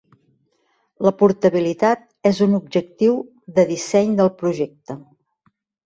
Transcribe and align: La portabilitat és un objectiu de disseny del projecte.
La 1.07 1.11
portabilitat 1.19 2.03
és 2.31 2.41
un 2.47 2.57
objectiu 2.61 3.21
de 3.61 3.69
disseny 3.77 4.21
del 4.25 4.37
projecte. 4.45 5.03